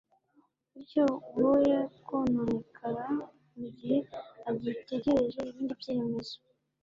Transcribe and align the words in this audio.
bityo 0.73 1.05
woye 1.41 1.77
kononekara 2.07 3.07
mu 3.57 3.67
gihe 3.77 3.97
agitegereje 4.49 5.39
ibindi 5.51 5.73
byemezo 5.81 6.35